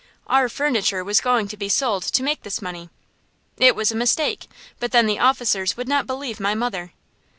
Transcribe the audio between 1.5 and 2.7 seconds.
be sold to make this